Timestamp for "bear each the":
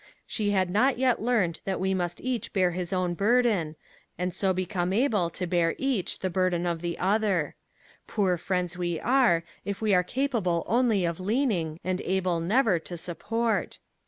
5.45-6.29